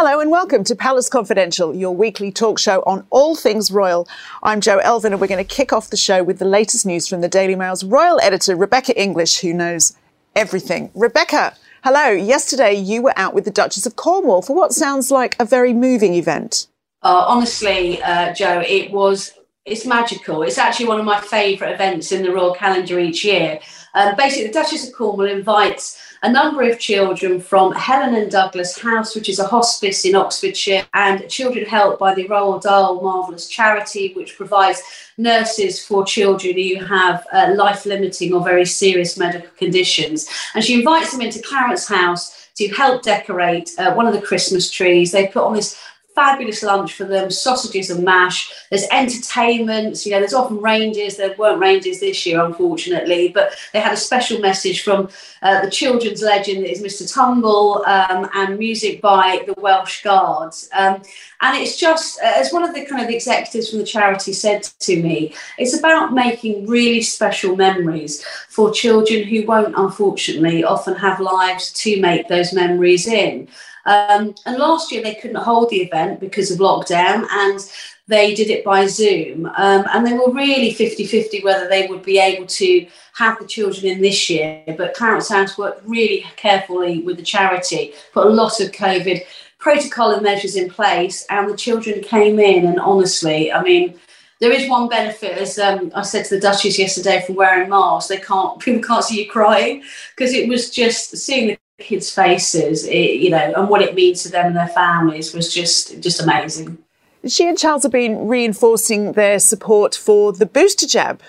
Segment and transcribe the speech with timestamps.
[0.00, 4.06] Hello and welcome to Palace Confidential, your weekly talk show on all things royal.
[4.44, 7.08] I'm Jo Elvin and we're going to kick off the show with the latest news
[7.08, 9.96] from the Daily Mail's royal editor, Rebecca English, who knows
[10.36, 10.92] everything.
[10.94, 12.10] Rebecca, hello.
[12.10, 15.72] Yesterday you were out with the Duchess of Cornwall for what sounds like a very
[15.72, 16.68] moving event.
[17.02, 19.32] Uh, honestly, uh, Jo, it was
[19.64, 20.42] it's magical.
[20.44, 23.58] It's actually one of my favourite events in the royal calendar each year.
[23.94, 28.78] Um, basically, the Duchess of Cornwall invites a number of children from Helen and Douglas
[28.78, 33.48] House, which is a hospice in Oxfordshire, and children helped by the Roald Dahl Marvellous
[33.48, 34.82] Charity, which provides
[35.16, 40.28] nurses for children who have uh, life limiting or very serious medical conditions.
[40.54, 44.70] And she invites them into Clarence House to help decorate uh, one of the Christmas
[44.70, 45.12] trees.
[45.12, 45.78] They put on this
[46.18, 48.52] fabulous lunch for them, sausages and mash.
[48.70, 51.16] There's entertainments, you know, there's often reindeers.
[51.16, 55.08] There weren't reindeers this year, unfortunately, but they had a special message from
[55.42, 57.04] uh, the children's legend that is Mr.
[57.14, 60.68] Tumble um, and music by the Welsh Guards.
[60.72, 61.02] Um,
[61.40, 64.64] and it's just, uh, as one of the kind of executives from the charity said
[64.80, 71.20] to me, it's about making really special memories for children who won't, unfortunately, often have
[71.20, 73.46] lives to make those memories in.
[73.88, 77.58] Um, and last year they couldn't hold the event because of lockdown and
[78.06, 79.46] they did it by Zoom.
[79.56, 83.46] Um, and they were really 50 50 whether they would be able to have the
[83.46, 84.62] children in this year.
[84.76, 89.22] But Clarence House worked really carefully with the charity, put a lot of COVID
[89.58, 92.66] protocol and measures in place, and the children came in.
[92.66, 93.98] And honestly, I mean,
[94.40, 98.08] there is one benefit, as um, I said to the Duchess yesterday, from wearing masks.
[98.08, 99.82] They can't, people can't see you crying
[100.14, 104.22] because it was just seeing the kids' faces, it, you know, and what it means
[104.24, 106.78] to them and their families was just just amazing.
[107.26, 111.20] She and Charles have been reinforcing their support for the booster jab,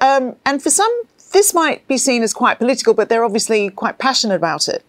[0.00, 0.92] um, and for some,
[1.32, 4.84] this might be seen as quite political, but they're obviously quite passionate about it.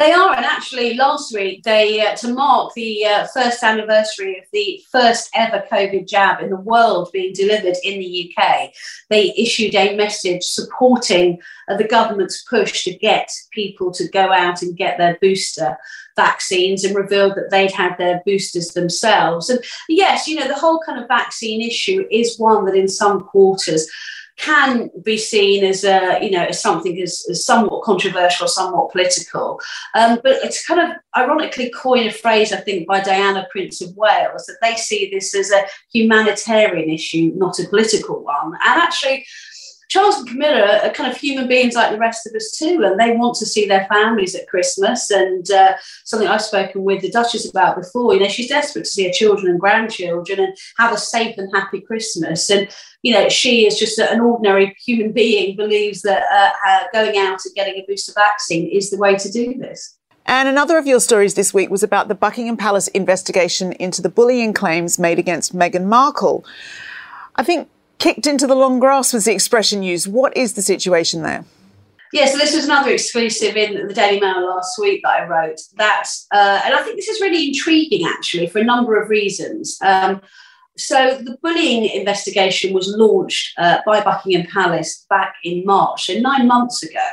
[0.00, 4.46] They are, and actually, last week they uh, to mark the uh, first anniversary of
[4.50, 8.70] the first ever COVID jab in the world being delivered in the UK.
[9.10, 11.38] They issued a message supporting
[11.68, 15.76] uh, the government's push to get people to go out and get their booster
[16.16, 19.50] vaccines, and revealed that they'd had their boosters themselves.
[19.50, 23.20] And yes, you know the whole kind of vaccine issue is one that in some
[23.20, 23.86] quarters
[24.40, 29.60] can be seen as a you know as something as, as somewhat controversial, somewhat political.
[29.94, 33.96] Um, but it's kind of ironically coined a phrase I think by Diana, Prince of
[33.96, 38.52] Wales, that they see this as a humanitarian issue, not a political one.
[38.52, 39.26] And actually,
[39.90, 42.98] Charles and Camilla are kind of human beings like the rest of us too, and
[42.98, 45.10] they want to see their families at Christmas.
[45.10, 45.74] And uh,
[46.04, 49.12] something I've spoken with the Duchess about before, you know, she's desperate to see her
[49.12, 52.48] children and grandchildren and have a safe and happy Christmas.
[52.48, 52.68] And
[53.02, 57.54] you know, she is just an ordinary human being, believes that uh, going out and
[57.54, 59.96] getting a booster vaccine is the way to do this.
[60.26, 64.10] And another of your stories this week was about the Buckingham Palace investigation into the
[64.10, 66.44] bullying claims made against Meghan Markle.
[67.36, 67.68] I think
[68.00, 70.10] kicked into the long grass was the expression used.
[70.10, 71.44] What is the situation there?
[72.12, 75.60] Yeah, so this was another exclusive in the Daily Mail last week that I wrote.
[75.76, 79.78] That, uh, and I think this is really intriguing actually for a number of reasons.
[79.80, 80.20] Um,
[80.80, 86.46] so the bullying investigation was launched uh, by Buckingham Palace back in March, so nine
[86.46, 87.08] months ago.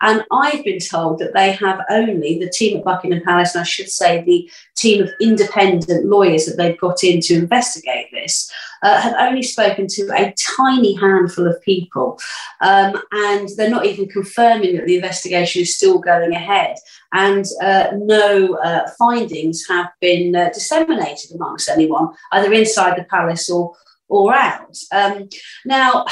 [0.00, 3.64] And I've been told that they have only, the team at Buckingham Palace, and I
[3.64, 8.50] should say the team of independent lawyers that they've got in to investigate this,
[8.82, 12.18] uh, have only spoken to a tiny handful of people.
[12.60, 16.76] Um, and they're not even confirming that the investigation is still going ahead.
[17.12, 23.50] And uh, no uh, findings have been uh, disseminated amongst anyone, either inside the palace
[23.50, 23.74] or,
[24.08, 24.76] or out.
[24.92, 25.28] Um,
[25.64, 26.06] now,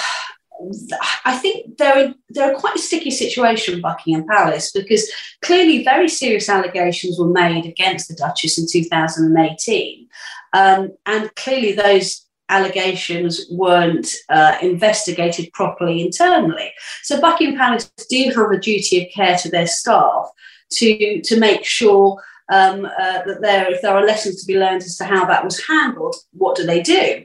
[1.24, 5.10] I think they're they're quite a sticky situation, Buckingham Palace, because
[5.42, 10.08] clearly very serious allegations were made against the Duchess in 2018,
[10.52, 16.72] um, and clearly those allegations weren't uh, investigated properly internally.
[17.02, 20.28] So Buckingham Palace do have a duty of care to their staff
[20.72, 24.82] to to make sure um, uh, that there, if there are lessons to be learned
[24.82, 27.24] as to how that was handled, what do they do?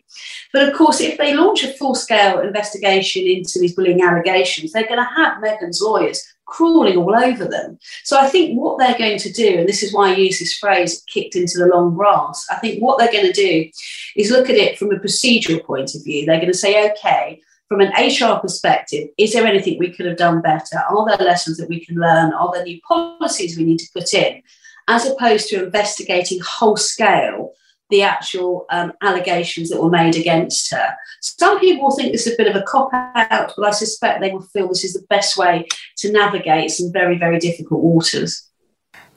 [0.52, 4.88] But of course, if they launch a full scale investigation into these bullying allegations, they're
[4.88, 7.80] going to have Meghan's lawyers crawling all over them.
[8.04, 10.58] So I think what they're going to do, and this is why I use this
[10.58, 13.70] phrase kicked into the long grass, I think what they're going to do
[14.16, 16.26] is look at it from a procedural point of view.
[16.26, 20.18] They're going to say, okay, from an HR perspective, is there anything we could have
[20.18, 20.78] done better?
[20.78, 22.34] Are there lessons that we can learn?
[22.34, 24.44] Are there new policies we need to put in?
[24.88, 27.54] As opposed to investigating whole scale
[27.90, 30.96] the actual um, allegations that were made against her.
[31.22, 34.32] Some people think this is a bit of a cop out, but I suspect they
[34.32, 38.50] will feel this is the best way to navigate some very, very difficult waters.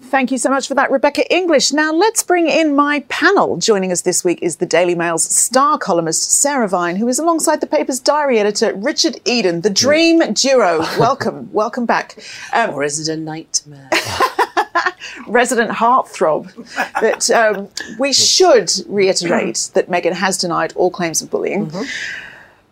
[0.03, 1.73] Thank you so much for that, Rebecca English.
[1.73, 3.57] Now let's bring in my panel.
[3.57, 7.63] Joining us this week is the Daily Mail's star columnist Sarah Vine, who is alongside
[7.63, 10.81] the paper's diary editor Richard Eden, the dream duo.
[10.99, 12.19] Welcome, welcome back.
[12.53, 13.89] Um, or is it a nightmare?
[15.27, 16.53] resident heartthrob
[17.01, 17.69] that um,
[17.99, 21.67] we should reiterate that Meghan has denied all claims of bullying.
[21.67, 21.83] Mm-hmm.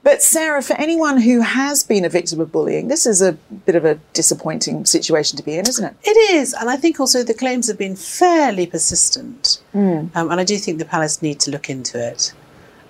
[0.04, 3.74] But Sarah, for anyone who has been a victim of bullying, this is a bit
[3.74, 5.96] of a disappointing situation to be in, isn't it?
[6.02, 10.14] It is, and I think also the claims have been fairly persistent, mm.
[10.14, 12.34] um, and I do think the palace need to look into it.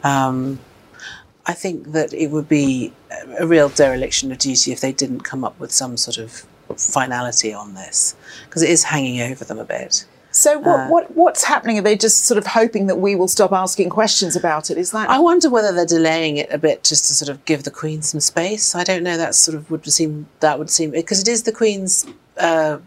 [0.03, 0.59] Um,
[1.47, 2.93] I think that it would be
[3.39, 6.45] a real dereliction of duty if they didn't come up with some sort of
[6.77, 8.15] finality on this
[8.47, 10.07] because it is hanging over them a bit.
[10.35, 11.79] So what, uh, what what's happening?
[11.79, 14.77] Are they just sort of hoping that we will stop asking questions about it?
[14.77, 15.09] Is that?
[15.09, 18.03] I wonder whether they're delaying it a bit just to sort of give the Queen
[18.03, 18.75] some space.
[18.75, 19.17] I don't know.
[19.17, 22.05] That sort of would seem that would seem because it is the Queen's
[22.37, 22.79] uh,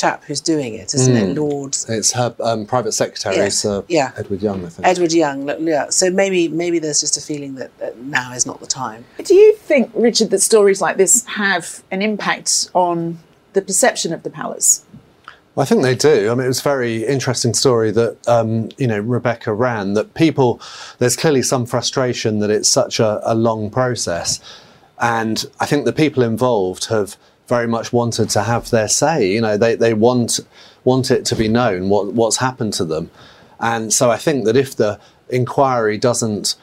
[0.00, 1.30] chap who's doing it, isn't mm.
[1.30, 1.76] it, Lord?
[1.88, 3.48] It's her um, private secretary, yeah.
[3.48, 4.12] Sir yeah.
[4.16, 4.88] Edward Young, I think.
[4.88, 5.90] Edward Young, yeah.
[5.90, 9.04] So maybe maybe there's just a feeling that, that now is not the time.
[9.22, 13.18] Do you think, Richard, that stories like this have an impact on
[13.52, 14.84] the perception of the palace?
[15.54, 16.30] Well, I think they do.
[16.30, 19.94] I mean, it was a very interesting story that um, you know Rebecca ran.
[19.94, 20.60] That people,
[20.98, 24.40] there's clearly some frustration that it's such a, a long process,
[25.00, 27.16] and I think the people involved have
[27.50, 29.30] very much wanted to have their say.
[29.30, 30.40] You know, they, they want
[30.84, 33.10] want it to be known what what's happened to them,
[33.58, 34.98] and so I think that if the
[35.28, 36.54] inquiry doesn't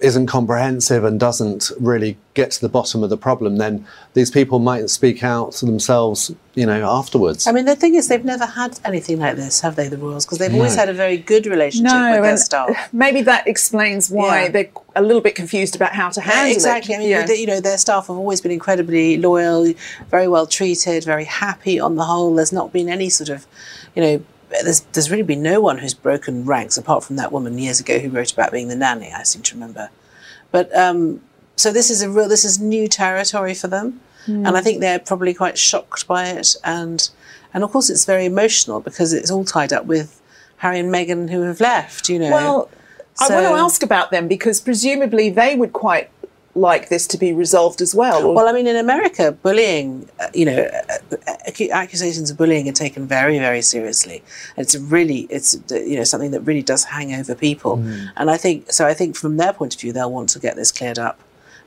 [0.00, 4.58] isn't comprehensive and doesn't really get to the bottom of the problem, then these people
[4.58, 7.46] might speak out to themselves, you know, afterwards.
[7.46, 10.26] I mean, the thing is, they've never had anything like this, have they, the royals?
[10.26, 10.58] Because they've no.
[10.58, 12.88] always had a very good relationship no, with their staff.
[12.92, 14.48] Maybe that explains why yeah.
[14.48, 16.94] they're a little bit confused about how to handle exactly.
[16.94, 16.98] it.
[16.98, 17.16] Exactly.
[17.16, 17.34] I mean, yeah.
[17.34, 19.72] you know, their staff have always been incredibly loyal,
[20.10, 22.34] very well treated, very happy on the whole.
[22.34, 23.46] There's not been any sort of,
[23.94, 24.24] you know,
[24.62, 27.98] there's, there's really been no one who's broken ranks apart from that woman years ago
[27.98, 29.12] who wrote about being the nanny.
[29.12, 29.90] I seem to remember.
[30.50, 31.20] But um,
[31.56, 34.46] so this is a real this is new territory for them, mm.
[34.46, 36.56] and I think they're probably quite shocked by it.
[36.62, 37.08] And
[37.52, 40.20] and of course it's very emotional because it's all tied up with
[40.58, 42.08] Harry and Meghan who have left.
[42.08, 42.30] You know.
[42.30, 42.70] Well,
[43.14, 46.10] so, I want to ask about them because presumably they would quite
[46.54, 48.32] like this to be resolved as well?
[48.32, 53.06] Well, I mean, in America, bullying, uh, you know, uh, accusations of bullying are taken
[53.06, 54.22] very, very seriously.
[54.56, 57.78] It's really, it's you know, something that really does hang over people.
[57.78, 58.10] Mm.
[58.16, 60.56] And I think, so I think from their point of view, they'll want to get
[60.56, 61.18] this cleared up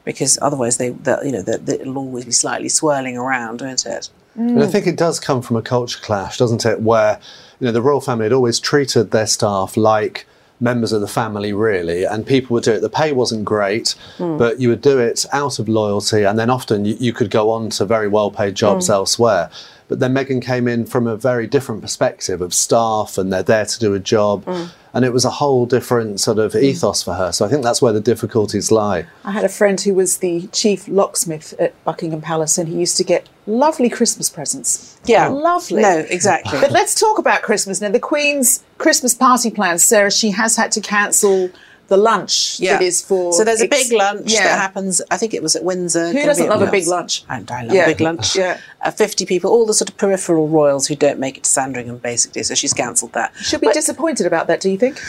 [0.06, 4.10] because otherwise, they, you know, it'll always be slightly swirling around, won't it?
[4.38, 4.50] Mm.
[4.50, 6.82] And I think it does come from a culture clash, doesn't it?
[6.82, 7.20] Where
[7.60, 10.28] you know the royal family had always treated their staff like
[10.60, 14.38] members of the family really and people would do it the pay wasn't great mm.
[14.38, 17.52] but you would do it out of loyalty and then often you, you could go
[17.52, 18.94] on to very well paid jobs mm.
[18.94, 19.50] elsewhere
[19.88, 23.66] but then Meghan came in from a very different perspective of staff and they're there
[23.66, 24.44] to do a job.
[24.46, 24.72] Mm.
[24.94, 27.32] And it was a whole different sort of ethos for her.
[27.32, 29.06] So I think that's where the difficulties lie.
[29.24, 32.98] I had a friend who was the chief locksmith at Buckingham Palace and he used
[32.98, 35.00] to get lovely Christmas presents.
[35.06, 35.28] Yeah.
[35.28, 35.84] Lovely.
[35.84, 36.60] No, exactly.
[36.60, 37.90] But let's talk about Christmas now.
[37.90, 41.52] The Queen's Christmas party plans, Sarah, she has had to cancel
[41.88, 42.74] the lunch yeah.
[42.74, 43.34] that is for.
[43.34, 44.44] So there's a big lunch yeah.
[44.44, 45.02] that happens.
[45.10, 46.12] I think it was at Windsor.
[46.12, 47.24] Who doesn't love a big lunch?
[47.30, 47.84] I, I love yeah.
[47.84, 48.36] a big lunch.
[48.36, 51.50] yeah, uh, fifty people, all the sort of peripheral royals who don't make it to
[51.50, 52.44] Sandringham, basically.
[52.44, 53.34] So she's cancelled that.
[53.42, 54.62] She'll be but, disappointed about that.
[54.62, 55.00] Do you think?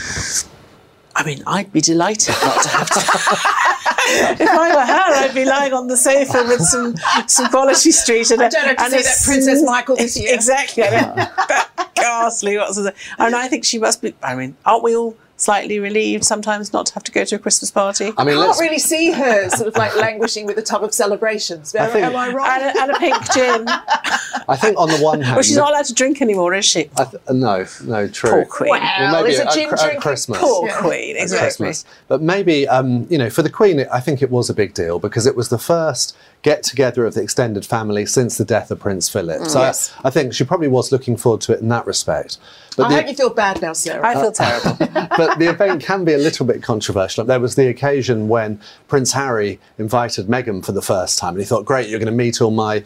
[1.19, 3.01] I mean, I'd be delighted not to have to.
[4.09, 6.95] if I were her, I'd be lying on the sofa with some
[7.27, 10.33] some Quality Street and I don't have to and see that Princess Michael this year.
[10.33, 10.85] Exactly.
[10.85, 12.57] I mean, ghastly.
[12.57, 14.15] What's and I think she must be.
[14.23, 15.17] I mean, aren't we all?
[15.39, 18.13] Slightly relieved sometimes not to have to go to a Christmas party.
[18.19, 20.93] I mean, I can't really see her sort of like languishing with a tub of
[20.93, 21.75] celebrations.
[21.75, 22.61] I think, am I right?
[22.61, 23.69] And a, and a, pink gin.
[24.49, 26.91] I think on the one hand, well, she's not allowed to drink anymore, is she?
[26.97, 28.31] Th- no, no, true.
[28.31, 28.71] Poor Queen.
[28.71, 30.41] Well, well maybe a gin at, at Christmas.
[30.41, 30.81] Poor yeah.
[30.81, 31.67] Queen, exactly.
[31.67, 31.85] Christmas.
[32.09, 34.99] But maybe, um, you know, for the Queen, I think it was a big deal
[34.99, 38.81] because it was the first get together of the extended family since the death of
[38.81, 39.47] Prince Philip.
[39.47, 39.93] So Yes.
[40.03, 42.39] I, I think she probably was looking forward to it in that respect.
[42.77, 44.07] But I the- hope you feel bad now, Sarah.
[44.07, 44.77] I feel terrible.
[45.17, 47.25] but the event can be a little bit controversial.
[47.25, 51.45] There was the occasion when Prince Harry invited Meghan for the first time, and he
[51.45, 52.81] thought, "Great, you're going to meet all my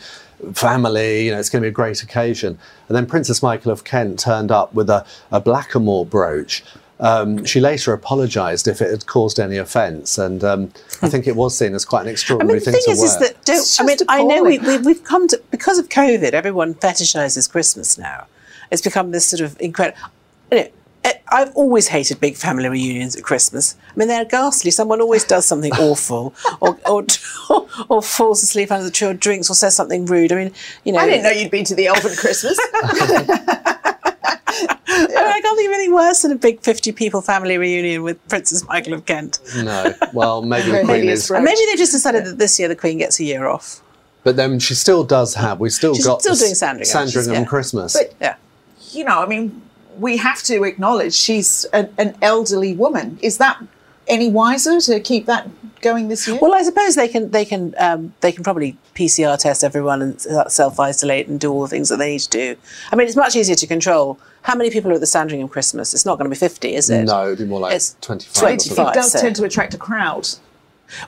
[0.54, 1.26] family.
[1.26, 2.58] You know, it's going to be a great occasion."
[2.88, 6.62] And then Princess Michael of Kent turned up with a, a blackamoor brooch.
[7.00, 10.72] Um, she later apologised if it had caused any offence, and um,
[11.02, 12.90] I think it was seen as quite an extraordinary I mean, the thing thing to
[12.92, 13.28] is, is wear.
[13.28, 13.56] that don't.
[13.56, 14.82] It's I mean, just I know we, appalling.
[14.82, 16.32] we, we've come to because of COVID.
[16.32, 18.26] Everyone fetishizes Christmas now.
[18.70, 19.98] It's become this sort of incredible.
[20.52, 20.68] You know,
[21.34, 23.74] I've always hated big family reunions at Christmas.
[23.90, 24.70] I mean, they're ghastly.
[24.70, 27.06] Someone always does something awful, or, or
[27.88, 30.30] or falls asleep under the tree, or drinks, or says something rude.
[30.30, 30.52] I mean,
[30.84, 32.58] you know, I didn't know you'd been to the Elvin Christmas.
[32.74, 34.06] I,
[35.08, 38.26] mean, I can't think of anything worse than a big fifty people family reunion with
[38.28, 39.38] Princess Michael of Kent.
[39.56, 41.36] no, well, maybe the Queen is, brooch.
[41.38, 43.80] And maybe they just decided that this year the Queen gets a year off.
[44.22, 45.60] but then she still does have.
[45.60, 47.08] We've still She's got still doing Sandringham.
[47.08, 47.48] Sandringham yeah.
[47.48, 47.94] Christmas.
[47.94, 48.36] But- Yeah.
[48.90, 49.62] you know, I mean,
[49.98, 53.18] we have to acknowledge she's an, an elderly woman.
[53.22, 53.62] Is that
[54.08, 55.48] any wiser to keep that
[55.80, 56.38] going this year?
[56.40, 60.20] Well, I suppose they can they can um, they can probably PCR test everyone and
[60.52, 62.56] self isolate and do all the things that they need to do.
[62.90, 64.18] I mean, it's much easier to control.
[64.42, 65.94] How many people are at the Sandringham Christmas?
[65.94, 67.04] It's not going to be fifty, is it?
[67.04, 68.34] no, it'd be more like It's twenty-five.
[68.42, 68.88] Twenty-five.
[68.88, 70.28] it does so- tend to attract a crowd.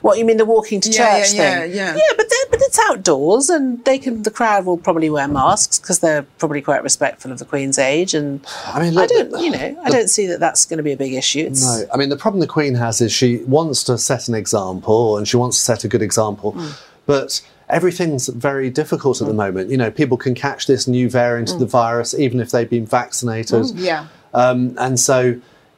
[0.01, 1.71] What you mean the walking to Yeah, church yeah, thing?
[1.75, 1.95] yeah, yeah.
[1.95, 4.23] yeah, but but it's outdoors, and they can.
[4.23, 8.13] The crowd will probably wear masks because they're probably quite respectful of the Queen's age.
[8.13, 10.91] And I mean, I don't, you know, I don't see that that's going to be
[10.91, 11.45] a big issue.
[11.47, 14.35] It's, No, I mean the problem the Queen has is she wants to set an
[14.35, 16.79] example and she wants to set a good example, Mm.
[17.05, 19.69] but everything's very difficult at the moment.
[19.71, 21.53] You know, people can catch this new variant Mm.
[21.55, 24.05] of the virus even if they've been vaccinated, Yeah.
[24.33, 25.35] um, and so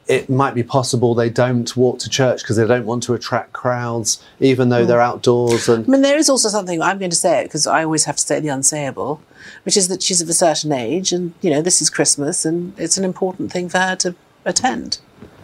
[0.08, 3.52] it might be possible they don't walk to church because they don't want to attract
[3.52, 4.70] crowds, even Mm.
[4.70, 5.68] though they're outdoors.
[5.68, 8.04] And I mean, there is also something I'm going to say it because I always
[8.04, 9.18] have to say the unsayable,
[9.64, 12.72] which is that she's of a certain age, and you know, this is Christmas, and
[12.78, 14.14] it's an important thing for her to
[14.46, 14.98] attend.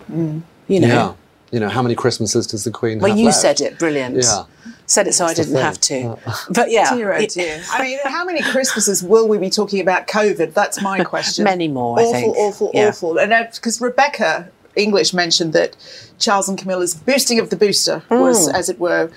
[0.09, 1.13] You know, yeah,
[1.51, 3.39] you know, how many Christmases does the Queen well, have you left?
[3.39, 4.17] said it, brilliant.
[4.17, 4.45] Yeah.
[4.87, 6.15] said it so I didn't have thing.
[6.17, 6.33] to.
[6.51, 7.63] But yeah, Dear, oh dear.
[7.73, 10.53] I mean, how many Christmases will we be talking about COVID?
[10.55, 11.45] That's my question.
[11.45, 12.89] Many more, I Awful, awful, Yeah.
[12.89, 13.19] awful.
[13.19, 15.77] And because Rebecca English mentioned that
[16.19, 18.55] Charles and Camilla's boosting of the booster was, Hmm.
[18.57, 19.11] as it were,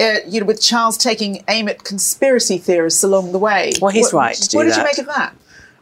[0.00, 3.72] uh, you know, with Charles taking aim at conspiracy theorists along the way.
[3.80, 4.78] Well, he's What- right What did that.
[4.78, 5.34] you make of that?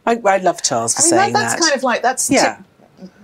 [0.05, 1.61] I, I love Charles for I mean, saying that, that's that.
[1.61, 2.57] kind of like that's Yeah.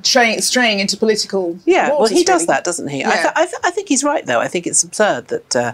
[0.03, 1.58] straying, straying into political.
[1.65, 3.03] Yeah, well, he does that, doesn't he?
[3.03, 4.39] I, th- I, th- I think he's right, though.
[4.39, 5.72] I think it's absurd that, uh,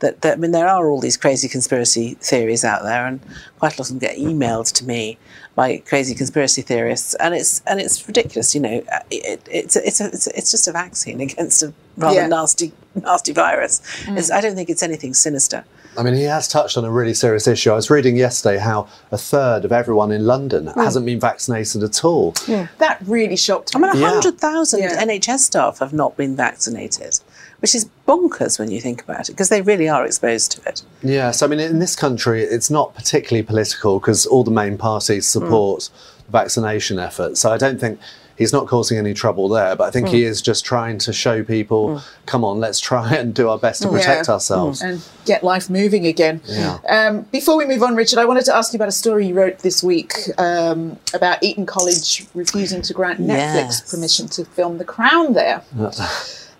[0.00, 3.20] that, that, I mean, there are all these crazy conspiracy theories out there, and
[3.58, 5.16] quite a lot of them get emailed to me
[5.54, 8.54] by crazy conspiracy theorists, and it's and it's ridiculous.
[8.54, 11.72] You know, Uh, it, it's it's a, it's, a, it's just a vaccine against a
[11.96, 12.26] rather Yeah.
[12.28, 13.80] nasty nasty virus.
[14.08, 15.64] It's, I don't think it's anything sinister.
[15.96, 17.70] I mean, he has touched on a really serious issue.
[17.70, 20.80] I was reading yesterday how a third of everyone in London Hmm.
[20.80, 22.32] hasn't been vaccinated at all.
[22.78, 23.88] That really shocked I me.
[23.88, 24.08] mean, Yeah.
[24.10, 24.96] hundred thousand Yeah.
[25.02, 27.20] NHS staff have not been vaccinated,
[27.60, 30.82] which is bonkers when you think about it, because they really are exposed to it.
[31.02, 35.26] Yes, I mean, in this country, it's not particularly political because all the main parties
[35.26, 35.90] support
[36.26, 37.36] the vaccination effort.
[37.36, 37.98] So I don't think
[38.36, 39.76] he's not causing any trouble there.
[39.76, 40.14] But I think Hmm.
[40.14, 43.82] he is just trying to show people, come on, let's try and do our best
[43.82, 44.34] to protect Yeah.
[44.34, 44.80] ourselves.
[44.80, 44.86] Hmm.
[44.88, 46.40] and get life moving again.
[46.46, 46.78] Yeah.
[46.88, 49.34] Um, before we move on, Richard, I wanted to ask you about a story you
[49.34, 53.28] wrote this week um, about Eton College refusing to grant Netflix
[53.78, 53.90] Yes.
[53.90, 55.62] permission to film The Crown there.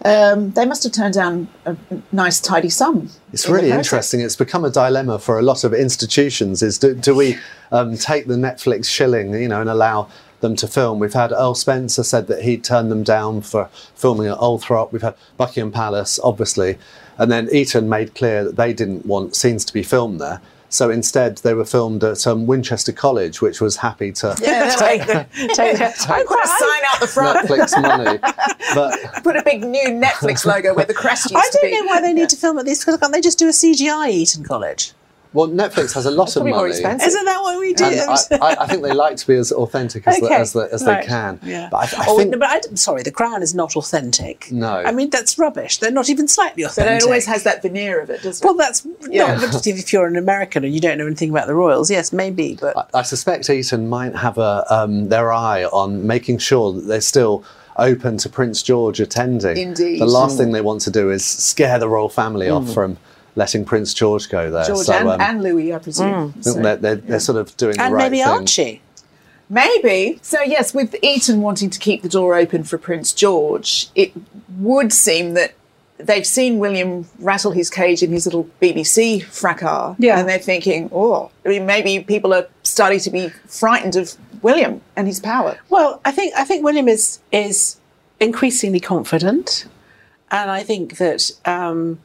[0.05, 1.77] Um, they must have turned down a
[2.11, 3.09] nice, tidy sum.
[3.33, 4.21] It's in really interesting.
[4.21, 6.61] It's become a dilemma for a lot of institutions.
[6.61, 7.39] Is do, do we
[7.71, 10.09] um, take the Netflix shilling, you know, and allow
[10.43, 10.99] them to film?
[10.99, 14.93] We've had Earl Spencer said that he'd turn them down for filming at Althorp.
[14.93, 16.79] We've had Buckingham Palace, obviously,
[17.17, 20.43] and then Eton made clear that they didn't want scenes to be filmed there.
[20.73, 25.07] So instead, they were filmed at um, Winchester College, which was happy to Yeah, take
[25.07, 28.19] the, take the, I put a sign out the front, Netflix money.
[28.75, 31.93] But put a big new Netflix logo where the crest used I to don't know
[31.93, 34.45] why they need to film at these because can't they just do a CGI Eton
[34.45, 34.93] College?
[35.33, 36.71] Well, Netflix has a lot of Probably more money.
[36.73, 37.09] expensive.
[37.09, 37.85] Isn't that what we do?
[37.85, 40.69] And I, I, I think they like to be as authentic as, the, as, the,
[40.73, 41.41] as right, they can.
[41.43, 41.69] Yeah.
[41.71, 44.51] But I, I oh, think no, but I, sorry, the Crown is not authentic.
[44.51, 44.73] No.
[44.75, 45.79] I mean that's rubbish.
[45.79, 47.03] They're not even slightly But authentic.
[47.03, 48.47] it always has that veneer of it, doesn't it?
[48.47, 49.37] Well, that's Yeah.
[49.37, 49.67] not.
[49.67, 52.59] If you're an American and you don't know anything about the royals, yes, maybe.
[52.61, 56.83] But I, I suspect Eton might have a, um, their eye on making sure that
[56.83, 57.45] they're still
[57.79, 59.57] open to Prince George attending.
[59.57, 60.01] Indeed.
[60.01, 62.99] The last thing they want to do is scare the royal family off from
[63.35, 64.65] letting Prince George go there.
[64.67, 66.29] George so and, um, and Louis, I presume.
[66.29, 68.29] I think So- they're, they're, they're sort of doing and the right maybe thing.
[68.29, 68.83] Archie.
[69.49, 70.19] Maybe.
[70.23, 74.13] So, yes, with Eton wanting to keep the door open for Prince George, it
[74.59, 75.53] would seem that
[75.99, 80.19] they've seen William rattle his cage in his little BBC fracas, Yeah.
[80.19, 84.81] and they're thinking, oh, I mean, maybe people are starting to be frightened of William
[84.97, 85.59] and his power.
[85.69, 87.77] Well, I think I think William is is
[88.21, 89.67] increasingly confident,
[90.31, 92.01] and I think that, um,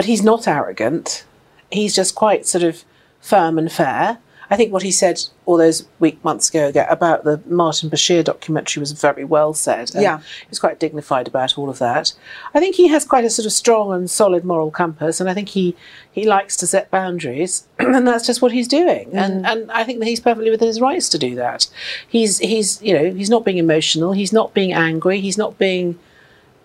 [0.00, 1.26] but he's not arrogant.
[1.70, 2.84] He's just quite sort of
[3.20, 4.16] firm and fair.
[4.48, 8.80] I think what he said all those week months ago about the Martin Bashir documentary
[8.80, 9.90] was very well said.
[9.94, 10.20] Yeah.
[10.20, 12.14] he was quite dignified about all of that.
[12.54, 15.34] I think he has quite a sort of strong and solid moral compass, and I
[15.34, 15.76] think he
[16.10, 19.08] he likes to set boundaries, and that's just what he's doing.
[19.08, 19.18] Mm-hmm.
[19.18, 21.68] And and I think that he's perfectly within his rights to do that.
[22.08, 25.98] He's he's you know he's not being emotional, he's not being angry, he's not being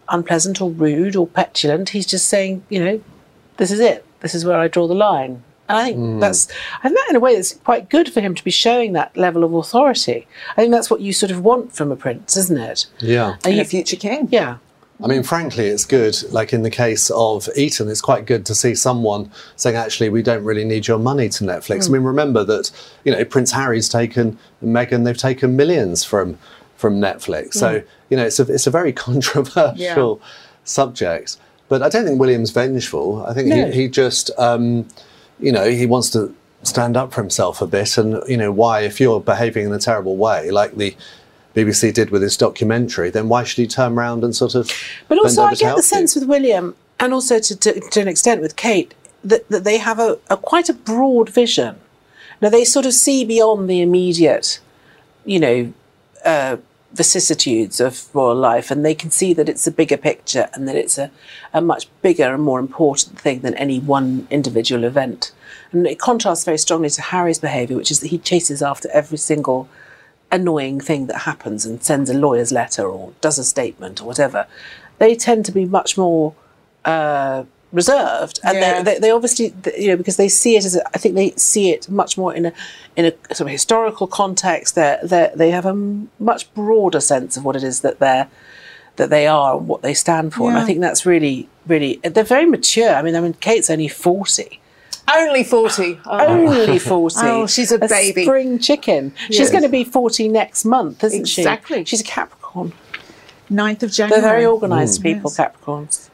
[0.08, 1.90] unpleasant or rude or petulant.
[1.90, 3.02] He's just saying you know
[3.58, 4.06] this is it.
[4.22, 5.44] This is where I draw the line.
[5.68, 6.20] And I think hmm.
[6.20, 6.48] that's,
[6.80, 9.16] I think that in a way it's quite good for him to be showing that
[9.18, 10.28] level of authority.
[10.52, 12.86] I think that's what you sort of want from a prince, isn't it?
[13.00, 13.34] Yeah.
[13.34, 14.28] And And you- a future king.
[14.32, 14.58] yeah.
[15.04, 16.16] I mean, frankly, it's good.
[16.32, 20.22] Like in the case of Eton, it's quite good to see someone saying, actually, we
[20.22, 21.84] don't really need your money to Netflix.
[21.84, 21.94] I hmm.
[21.94, 22.72] mean, remember that,
[23.04, 26.38] you know, Prince Harry's taken, Meghan, they've taken millions from
[26.78, 27.54] from Netflix.
[27.54, 27.86] So, hmm.
[28.10, 30.22] you know, it's a, it's a very controversial
[30.64, 31.38] subject.
[31.68, 33.26] But I don't think William's vengeful.
[33.26, 33.68] I think No.
[33.68, 34.88] he, he just, um,
[35.40, 37.98] you know, he wants to stand up for himself a bit.
[37.98, 40.96] And, you know, why, if you're behaving in a terrible way, like the
[41.56, 44.70] BBC did with his documentary, then why should he turn around and sort of.
[45.08, 45.82] But also, I get the you?
[45.82, 48.94] sense with William, and also to, to, to an extent with Kate,
[49.24, 51.78] that, that they have a, a quite a broad vision.
[52.42, 54.60] Now, they sort of see beyond the immediate,
[55.26, 55.74] you know,
[56.26, 56.58] uh,
[56.96, 60.76] vicissitudes of royal life, and they can see that it's a bigger picture and that
[60.76, 61.12] it's a,
[61.54, 65.32] a much bigger and more important thing than any one individual event.
[65.72, 69.18] And it contrasts very strongly to Harry's behaviour, which is that he chases after every
[69.18, 69.68] single
[70.32, 74.48] annoying thing that happens and sends a lawyer's letter or does a statement or whatever.
[74.98, 76.34] They tend to be much more
[76.86, 77.44] uh,
[77.76, 78.82] reserved, and Yeah.
[78.82, 81.32] they, they, they obviously, you know, because they see it as a, I think they
[81.32, 82.54] see it much more in a
[82.96, 84.76] in a sort of historical context.
[84.76, 85.76] They they they have a
[86.20, 88.28] much broader sense of what it is that they're
[88.96, 92.24] that they are and what they stand for, and I think that's really really they're
[92.24, 92.96] very mature.
[92.96, 94.62] I mean, I mean, Kate's only forty.
[95.08, 96.00] Only 40.
[96.08, 96.26] Oh.
[96.26, 97.16] Only 40.
[97.20, 98.24] Oh, she's a baby.
[98.24, 99.14] spring chicken.
[99.30, 101.42] She's going to be 40 next month, isn't she?
[101.42, 101.86] Exactly.
[101.86, 102.74] She's a Capricorn.
[103.52, 104.22] 9th of January.
[104.22, 105.04] They're very organised mm.
[105.04, 105.38] people, Yes.
[105.38, 106.10] Capricorns.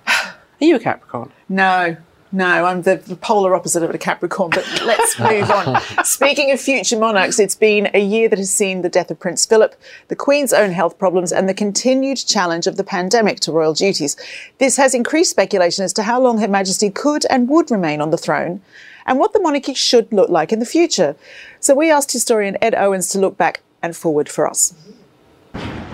[0.61, 1.31] Are you a Capricorn?
[1.49, 1.97] No,
[2.31, 6.05] no, I'm the, the polar opposite of a Capricorn, but let's move on.
[6.05, 9.45] Speaking of future monarchs, it's been a year that has seen the death of Prince
[9.45, 9.75] Philip,
[10.07, 14.15] the Queen's own health problems, and the continued challenge of the pandemic to royal duties.
[14.59, 18.11] This has increased speculation as to how long Her Majesty could and would remain on
[18.11, 18.61] the throne
[19.05, 21.15] and what the monarchy should look like in the future.
[21.59, 24.75] So we asked historian Ed Owens to look back and forward for us.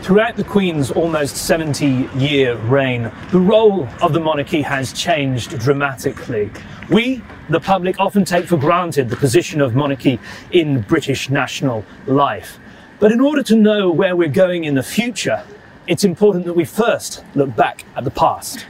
[0.02, 6.50] Throughout the Queen's almost 70 year reign, the role of the monarchy has changed dramatically.
[6.90, 10.18] We, the public, often take for granted the position of monarchy
[10.52, 12.58] in British national life.
[13.00, 15.44] But in order to know where we're going in the future,
[15.88, 18.66] it's important that we first look back at the past.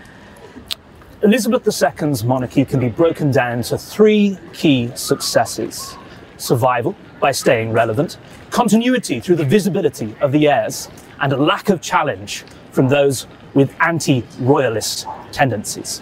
[1.22, 5.96] Elizabeth II's monarchy can be broken down to three key successes
[6.38, 8.18] survival by staying relevant,
[8.50, 13.76] continuity through the visibility of the heirs, and a lack of challenge from those with
[13.82, 16.02] anti royalist tendencies.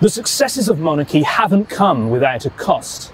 [0.00, 3.12] The successes of monarchy haven't come without a cost.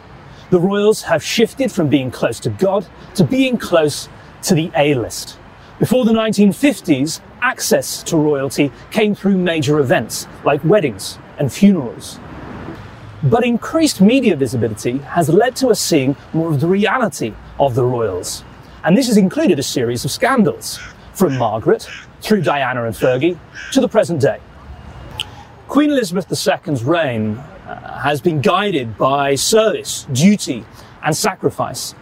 [0.50, 4.08] The royals have shifted from being close to God to being close
[4.42, 5.38] to the A list.
[5.78, 12.20] Before the 1950s, access to royalty came through major events like weddings and funerals.
[13.22, 17.84] But increased media visibility has led to us seeing more of the reality of the
[17.84, 18.44] royals.
[18.84, 20.80] And this has included a series of scandals,
[21.12, 21.88] from Margaret
[22.20, 23.38] through Diana and Fergie
[23.72, 24.40] to the present day.
[25.68, 30.64] Queen Elizabeth II's reign uh, has been guided by service, duty,
[31.04, 31.92] and sacrifice,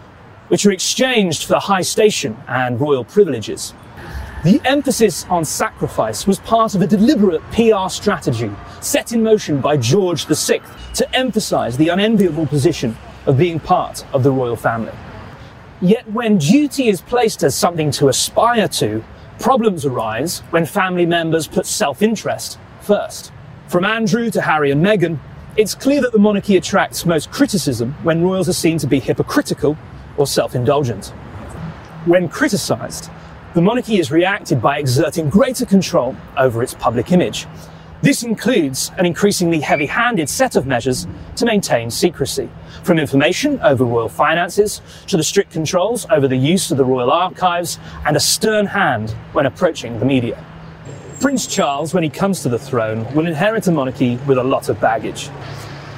[0.49, 3.75] which are exchanged for high station and royal privileges.
[4.43, 9.77] The emphasis on sacrifice was part of a deliberate PR strategy set in motion by
[9.77, 10.61] George VI
[10.95, 14.93] to emphasize the unenviable position of being part of the royal family.
[15.83, 19.03] Yet when duty is placed as something to aspire to,
[19.39, 23.33] problems arise when family members put self-interest first.
[23.67, 25.19] From Andrew to Harry and Meghan,
[25.57, 29.79] it's clear that the monarchy attracts most criticism when royals are seen to be hypocritical
[30.19, 31.07] or self-indulgent.
[32.05, 33.11] When criticised,
[33.55, 37.47] the monarchy is reacted by exerting greater control over its public image.
[38.03, 42.49] This includes an increasingly heavy handed set of measures to maintain secrecy,
[42.83, 47.11] from information over royal finances to the strict controls over the use of the royal
[47.11, 50.43] archives and a stern hand when approaching the media.
[51.21, 54.71] Prince Charles, when he comes to the throne, will inherit a monarchy with a lot
[54.71, 55.29] of baggage.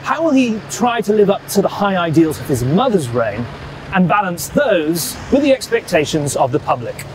[0.02, 3.46] How will he try to live up to the high ideals of his mother's reign
[3.94, 7.06] and balance those with the expectations of the public?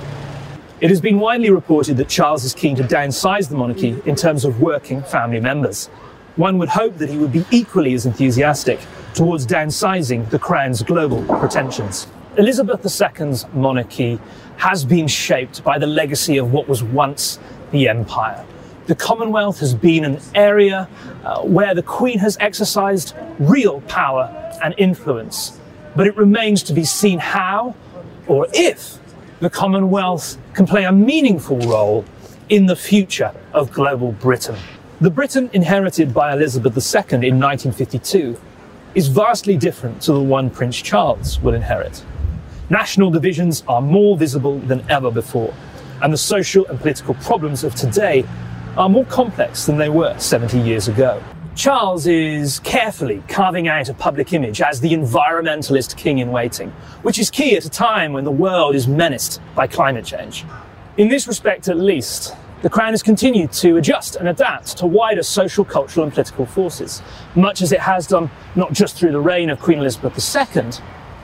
[0.79, 4.45] It has been widely reported that Charles is keen to downsize the monarchy in terms
[4.45, 5.87] of working family members.
[6.35, 8.79] One would hope that he would be equally as enthusiastic
[9.15, 12.05] towards downsizing the Crown's global pretensions.
[12.37, 14.19] Elizabeth II's monarchy
[14.57, 17.39] has been shaped by the legacy of what was once
[17.71, 18.45] the Empire.
[18.85, 20.87] The Commonwealth has been an area
[21.23, 24.31] uh, where the Queen has exercised real power
[24.63, 25.59] and influence,
[25.95, 27.73] but it remains to be seen how
[28.27, 28.99] or if
[29.39, 32.03] the Commonwealth can play a meaningful role
[32.49, 34.55] in the future of global Britain.
[34.99, 38.35] The Britain inherited by Elizabeth II in 1952
[38.95, 42.03] is vastly different to the one Prince Charles will inherit.
[42.71, 45.53] National divisions are more visible than ever before,
[46.01, 48.25] and the social and political problems of today
[48.75, 51.21] are more complex than they were 70 years ago.
[51.57, 56.69] Charles is carefully carving out a public image as the environmentalist king in waiting,
[57.01, 60.45] which is key at a time when the world is menaced by climate change.
[60.97, 65.23] In this respect, at least, the Crown has continued to adjust and adapt to wider
[65.23, 67.01] social, cultural, and political forces,
[67.33, 70.13] much as it has done not just through the reign of Queen Elizabeth
[70.55, 70.63] II,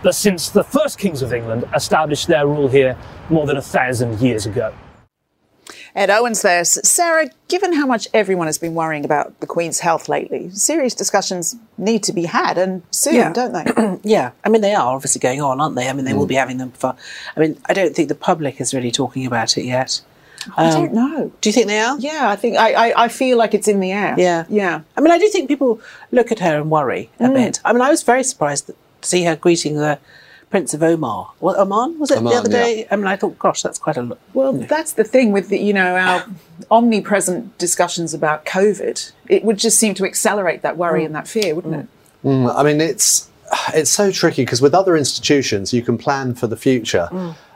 [0.02, 2.98] but since the first kings of England established their rule here
[3.30, 4.74] more than a thousand years ago.
[5.96, 6.64] Ed Owens there.
[6.66, 11.56] Sarah, given how much everyone has been worrying about the Queen's health lately, serious discussions
[11.78, 13.32] need to be had and soon, Yeah.
[13.34, 14.00] don't they?
[14.04, 15.88] Yeah, I mean they are obviously going on, aren't they?
[15.88, 16.30] I mean they will Mm.
[16.30, 16.96] be having them for.
[17.38, 20.02] I mean I don't think the public is really talking about it yet.
[20.58, 21.32] I Um, don't know.
[21.42, 21.96] Do you think they are?
[22.00, 24.16] Yeah, I think I, I, I feel like it's in the air.
[24.18, 24.46] Yeah.
[24.50, 24.82] Yeah.
[24.98, 25.80] I mean I do think people
[26.12, 27.34] look at her and worry a Mm.
[27.36, 27.60] bit.
[27.64, 30.00] I mean I was very surprised to see her greeting the
[30.54, 31.32] Prince of Omar.
[31.40, 32.86] What Oman was it the other day?
[32.92, 34.20] I mean I thought, gosh, that's quite a lot.
[34.36, 36.28] Well, that's the thing with the, you know our
[36.70, 39.14] omnipresent discussions about COVID.
[39.28, 41.88] It would just seem to accelerate that worry and that fear, wouldn't it?
[42.24, 43.32] Mm, I mean, it's
[43.74, 47.10] it's so tricky because with other institutions you can plan for the future.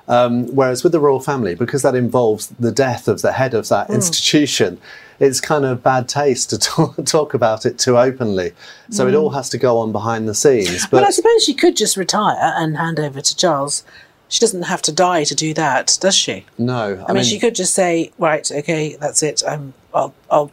[0.08, 3.68] Um, whereas with the royal family, because that involves the death of the head of
[3.68, 4.80] that institution,
[5.20, 8.54] it's kind of bad taste to talk, talk about it too openly.
[8.90, 9.36] So it all mm.
[9.36, 10.88] has to go on behind the scenes.
[10.88, 13.84] But I suppose she could just retire and hand over to Charles.
[14.30, 16.46] She doesn't have to die to do that, does she?
[16.58, 19.42] no, I, mean, she could just say, "Right, okay, that's it.
[19.48, 20.52] I'm, I'll, I'll,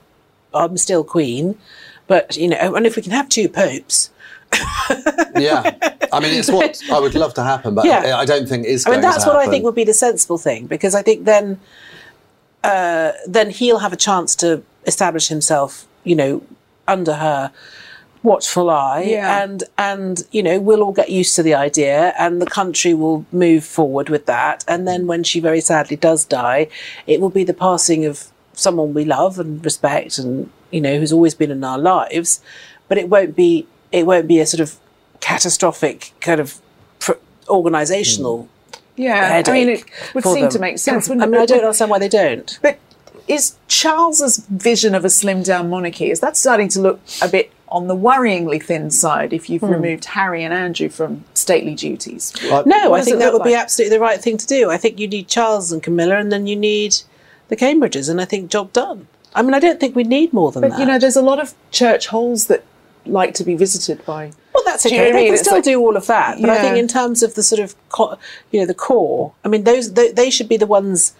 [0.52, 1.58] I'm still queen."
[2.06, 4.10] But you know, and if we can have two popes,
[5.36, 5.76] yeah.
[6.12, 8.16] I mean, it's what I would love to happen, but Yeah.
[8.16, 8.86] I don't think is.
[8.86, 11.60] I mean, that's what I think would be the sensible thing because I think then,
[12.64, 16.42] uh, then he'll have a chance to establish himself, you know,
[16.88, 17.52] under her
[18.22, 19.42] watchful eye, Yeah.
[19.42, 23.24] and and you know we'll all get used to the idea, and the country will
[23.32, 26.68] move forward with that, and then when she very sadly does die,
[27.06, 28.24] it will be the passing of
[28.54, 32.40] someone we love and respect, and you know who's always been in our lives,
[32.88, 34.76] but it won't be it won't be a sort of
[35.20, 36.60] catastrophic kind of
[37.00, 38.48] pr- organisational
[38.96, 39.42] Yeah.
[39.44, 40.50] I mean, it would seem them.
[40.50, 41.30] to make sense, wouldn't I it?
[41.30, 42.58] mean, I don't understand why they don't.
[42.62, 42.78] But
[43.26, 47.50] is Charles's vision of a slimmed down monarchy is that starting to look a bit
[47.68, 49.70] on the worryingly thin side if you've hmm.
[49.70, 52.32] removed Harry and Andrew from stately duties?
[52.66, 54.70] No, I think that look would be absolutely the right thing to do.
[54.70, 56.96] I think you need Charles and Camilla, and then you need
[57.48, 59.08] the Cambridges, and I think job done.
[59.34, 60.78] I mean, I don't think we need more than But that.
[60.78, 62.64] you know, there's a lot of church halls that
[63.06, 64.32] like to be visited by.
[64.54, 65.04] well, that's Do you okay.
[65.04, 65.26] know I They mean?
[65.28, 66.40] can It's still like- do all of that.
[66.40, 68.18] But I think in terms of the sort of, co-
[68.50, 69.32] you know, the core.
[69.44, 71.14] I mean, those they, they should be the ones,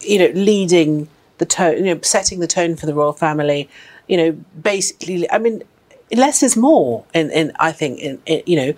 [0.00, 3.68] you know, leading the tone, you know, setting the tone for the royal family.
[4.08, 5.62] You know, basically, I mean,
[6.14, 7.04] less is more.
[7.14, 8.74] In, in I think, in, in you know,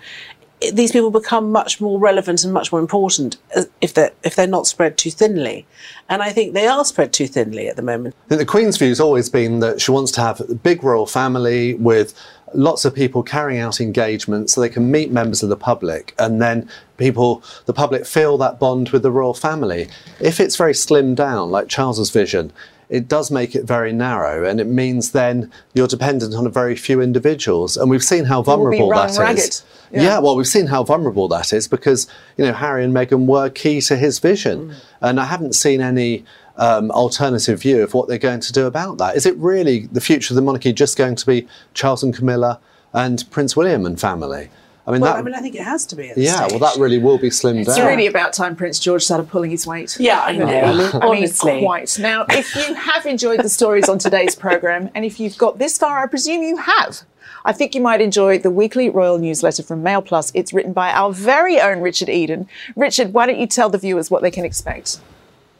[0.71, 4.47] these people become much more relevant and much more important uh, if they're if they're
[4.47, 5.65] not spread too thinly,
[6.09, 8.15] and I think they are spread too thinly at the moment.
[8.27, 11.75] The Queen's view has always been that she wants to have a big royal family
[11.75, 12.13] with
[12.53, 16.41] lots of people carrying out engagements so they can meet members of the public and
[16.41, 19.87] then people, the public, feel that bond with the royal family.
[20.19, 22.53] If it's very slimmed down, like Charles's vision,
[22.89, 26.75] it does make it very narrow and it means then you're dependent on a very
[26.75, 27.77] few individuals.
[27.77, 29.63] And we've seen how vulnerable run that is.
[29.91, 30.03] Yeah.
[30.03, 30.19] Yeah.
[30.19, 33.81] well, we've seen how vulnerable that is because you know Harry and Meghan were key
[33.81, 36.25] to his vision, and I haven't seen any
[36.57, 39.15] um, alternative view of what they're going to do about that.
[39.15, 42.59] Is it really the future of the monarchy just going to be Charles and Camilla
[42.93, 44.49] and Prince William and family?
[44.87, 46.09] I mean, Well, that, I mean, I think it has to be.
[46.09, 47.77] At this yeah, well, that really will be slimmed It's down.
[47.77, 49.97] It's really about time Prince George started pulling his weight.
[49.99, 50.45] Yeah, I know.
[50.45, 51.61] I mean, I mean, honestly.
[51.61, 51.97] quite.
[51.97, 55.77] Now, if you have enjoyed the stories on today's programme, and if you've got this
[55.77, 57.01] far, I presume you have.
[57.43, 60.31] I think you might enjoy the weekly royal newsletter from Mail Plus.
[60.35, 62.47] It's written by our very own Richard Eden.
[62.75, 64.99] Richard, why don't you tell the viewers what they can expect?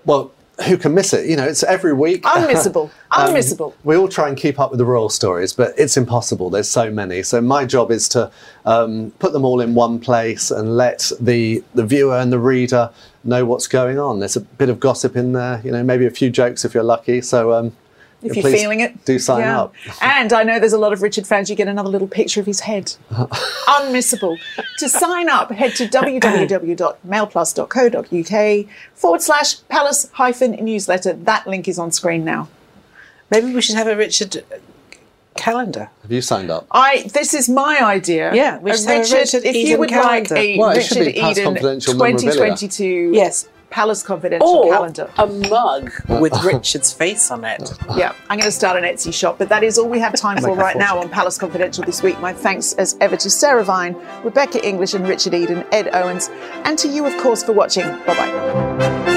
[0.04, 0.32] Well,
[0.64, 1.28] who can miss it?
[1.28, 2.24] You know, it's every week.
[2.24, 2.90] Unmissable.
[3.12, 3.74] Um, Unmissable.
[3.84, 6.50] we all try and keep up with the royal stories, but it's impossible.
[6.50, 7.24] There's so many.
[7.24, 8.32] So my job is to
[8.66, 12.92] um, put them all in one place and let the the viewer and the reader
[13.24, 14.20] know what's going on.
[14.20, 15.62] There's a bit of gossip in there.
[15.64, 17.22] You know, maybe a few jokes if you're lucky.
[17.22, 17.76] So um,
[18.26, 19.06] if you're please feeling it.
[19.06, 19.62] do sign Yeah.
[19.62, 19.74] up.
[20.02, 21.50] And I know there's a lot of Richard fans.
[21.50, 22.94] You get another little picture of his head.
[23.12, 24.38] Unmissable.
[24.80, 31.14] to sign up, head to www.mailplus.co.uk forward slash palace hyphen newsletter.
[31.14, 32.48] That link is on screen now.
[33.32, 34.42] Maybe we should have a Richard uh,
[35.36, 35.90] calendar.
[36.04, 36.68] Have you signed up?
[36.72, 38.34] I this is my idea.
[38.34, 40.36] Yeah, we A should have a Richard, Richard if you Eden would like calendar.
[40.38, 43.48] a Well, it should Richard be Eden Confidential 2022 Yes.
[43.76, 45.12] Palace Confidential Or calendar.
[45.18, 47.74] a mug with Richard's face on it.
[47.98, 50.38] Yeah, I'm going to start an Etsy shop, but that is all we have time
[50.42, 52.18] for right now on Palace Confidential this week.
[52.22, 56.30] My thanks as ever to Sarah Vine, Rebecca English, and Richard Eden, Ed Owens,
[56.64, 57.84] and to you, of course, for watching.
[58.06, 59.15] Bye bye.